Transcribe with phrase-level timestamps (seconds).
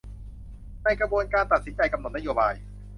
[0.83, 2.53] ในกระบวนการตัดสินใจกำหนดนโยบาย